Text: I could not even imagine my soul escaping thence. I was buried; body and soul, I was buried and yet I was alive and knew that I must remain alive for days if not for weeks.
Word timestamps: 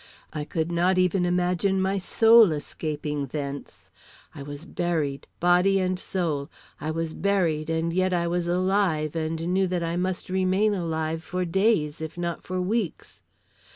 I 0.33 0.45
could 0.45 0.71
not 0.71 0.97
even 0.97 1.27
imagine 1.27 1.79
my 1.79 1.99
soul 1.99 2.51
escaping 2.53 3.27
thence. 3.27 3.91
I 4.33 4.41
was 4.41 4.65
buried; 4.65 5.27
body 5.39 5.79
and 5.79 5.99
soul, 5.99 6.49
I 6.79 6.89
was 6.89 7.13
buried 7.13 7.69
and 7.69 7.93
yet 7.93 8.11
I 8.11 8.25
was 8.25 8.47
alive 8.47 9.15
and 9.15 9.47
knew 9.53 9.67
that 9.67 9.83
I 9.83 9.97
must 9.97 10.27
remain 10.27 10.73
alive 10.73 11.23
for 11.23 11.45
days 11.45 12.01
if 12.01 12.17
not 12.17 12.41
for 12.41 12.59
weeks. 12.59 13.21